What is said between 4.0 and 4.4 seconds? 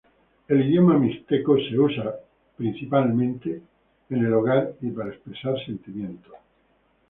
en el